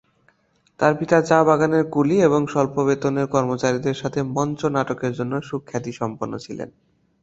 তার 0.79 0.93
পিতা 0.99 1.17
চা 1.21 1.39
বাগানের 1.43 1.83
কুলি 1.89 2.17
এবং 2.21 2.41
স্বল্প 2.47 2.75
বেতনের 2.87 3.27
কর্মচারীদের 3.27 3.95
সাথে 3.95 4.19
মঞ্চ 4.35 4.59
নাটকের 4.67 5.13
জন্য 5.13 5.33
সুখ্যাতি 5.41 5.91
সম্পন্ন 5.91 6.33
ছিলেন। 6.37 6.69